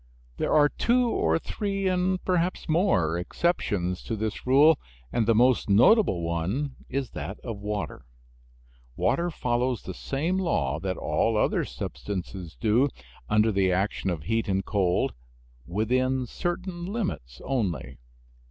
There 0.37 0.51
are 0.51 0.67
two 0.67 1.09
or 1.09 1.37
three, 1.37 1.87
and 1.87 2.19
perhaps 2.25 2.67
more, 2.67 3.19
exceptions 3.19 4.01
to 4.05 4.15
this 4.15 4.47
rule, 4.47 4.79
and 5.13 5.27
the 5.27 5.35
most 5.35 5.69
notable 5.69 6.23
one 6.23 6.73
is 6.89 7.11
that 7.11 7.39
of 7.41 7.59
water. 7.59 8.07
Water 8.95 9.29
follows 9.29 9.83
the 9.83 9.93
same 9.93 10.39
law 10.39 10.79
that 10.79 10.97
all 10.97 11.37
other 11.37 11.63
substances 11.65 12.57
do 12.59 12.89
under 13.29 13.51
the 13.51 13.71
action 13.71 14.09
of 14.09 14.23
heat 14.23 14.47
and 14.47 14.65
cold, 14.65 15.13
within 15.67 16.25
certain 16.25 16.87
limits 16.87 17.39
only. 17.45 17.99